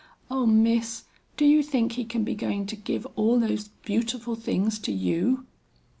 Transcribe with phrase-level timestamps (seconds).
[0.31, 1.03] O Miss,
[1.37, 5.45] do you think he can be going to give all those beautiful things to you?"